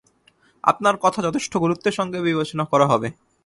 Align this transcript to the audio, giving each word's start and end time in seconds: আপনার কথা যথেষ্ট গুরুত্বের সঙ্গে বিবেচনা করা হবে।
আপনার 0.63 0.95
কথা 1.01 1.19
যথেষ্ট 1.21 1.53
গুরুত্বের 1.57 1.97
সঙ্গে 1.99 2.19
বিবেচনা 2.21 2.63
করা 2.65 2.85
হবে। 2.87 3.07